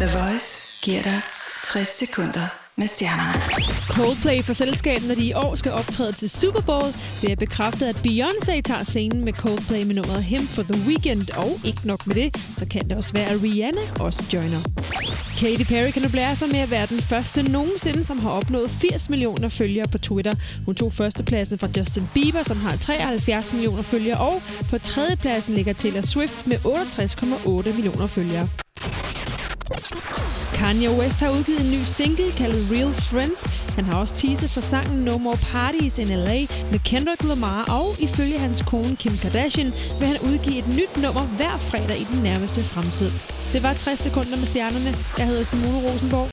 The 0.00 0.06
Voice 0.18 0.48
giver 0.82 1.02
dig 1.02 1.20
60 1.72 1.88
sekunder 1.88 2.46
med 2.76 2.86
stjernerne. 2.86 3.40
Coldplay 3.88 4.42
for 4.42 4.52
selskabet, 4.52 5.08
når 5.08 5.14
de 5.14 5.24
i 5.24 5.32
år 5.32 5.54
skal 5.54 5.72
optræde 5.72 6.12
til 6.12 6.30
Super 6.30 6.60
Bowl. 6.60 6.92
Det 7.20 7.32
er 7.32 7.36
bekræftet, 7.36 7.86
at 7.86 7.96
Beyoncé 7.96 8.60
tager 8.60 8.84
scenen 8.84 9.24
med 9.24 9.32
Coldplay 9.32 9.82
med 9.82 9.94
nummeret 9.94 10.24
Him 10.24 10.46
for 10.46 10.62
the 10.62 10.88
Weekend. 10.88 11.30
Og 11.36 11.50
ikke 11.64 11.86
nok 11.86 12.06
med 12.06 12.14
det, 12.14 12.36
så 12.58 12.66
kan 12.70 12.88
det 12.88 12.96
også 12.96 13.12
være, 13.12 13.28
at 13.28 13.42
Rihanna 13.42 13.80
også 14.00 14.22
joiner. 14.34 14.60
Katy 15.38 15.64
Perry 15.72 15.90
kan 15.90 16.02
nu 16.02 16.08
blære 16.08 16.36
sig 16.36 16.48
med 16.48 16.58
at 16.58 16.70
være 16.70 16.86
den 16.86 17.00
første 17.00 17.42
nogensinde, 17.42 18.04
som 18.04 18.18
har 18.18 18.30
opnået 18.30 18.70
80 18.70 19.10
millioner 19.10 19.48
følgere 19.48 19.88
på 19.92 19.98
Twitter. 19.98 20.34
Hun 20.66 20.74
tog 20.74 20.92
førstepladsen 20.92 21.58
fra 21.58 21.68
Justin 21.76 22.08
Bieber, 22.14 22.42
som 22.42 22.56
har 22.56 22.76
73 22.76 23.52
millioner 23.52 23.82
følgere, 23.82 24.18
og 24.18 24.42
på 24.70 24.78
tredjepladsen 24.78 25.54
ligger 25.54 25.72
Taylor 25.72 26.02
Swift 26.02 26.46
med 26.46 26.56
68,8 26.56 27.74
millioner 27.76 28.06
følgere. 28.06 28.48
Kanye 30.54 30.90
West 30.90 31.20
har 31.20 31.30
udgivet 31.30 31.60
en 31.60 31.70
ny 31.70 31.82
single 31.84 32.32
kaldet 32.32 32.68
Real 32.72 32.92
Friends. 32.92 33.44
Han 33.74 33.84
har 33.84 34.00
også 34.00 34.14
teaset 34.16 34.50
for 34.50 34.60
sangen 34.60 35.04
No 35.04 35.18
More 35.18 35.36
Parties 35.52 35.98
in 35.98 36.08
LA 36.08 36.38
med 36.70 36.78
Kendrick 36.84 37.24
Lamar, 37.24 37.64
og 37.64 37.96
ifølge 37.98 38.38
hans 38.38 38.62
kone 38.62 38.96
Kim 38.96 39.16
Kardashian 39.22 39.72
vil 39.98 40.08
han 40.08 40.18
udgive 40.22 40.58
et 40.58 40.68
nyt 40.68 41.02
nummer 41.02 41.22
hver 41.22 41.56
fredag 41.58 41.98
i 42.00 42.06
den 42.12 42.22
nærmeste 42.22 42.62
fremtid. 42.62 43.10
Det 43.52 43.62
var 43.62 43.72
60 43.72 44.00
sekunder 44.00 44.36
med 44.36 44.46
stjernerne. 44.46 44.94
Jeg 45.18 45.26
hedder 45.26 45.42
Simone 45.44 45.88
Rosenborg. 45.88 46.26